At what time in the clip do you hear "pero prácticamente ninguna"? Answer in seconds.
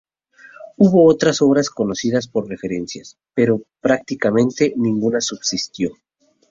3.35-5.21